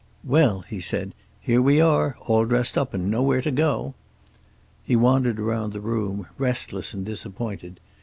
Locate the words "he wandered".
4.83-5.39